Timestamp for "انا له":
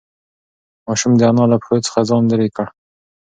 1.29-1.57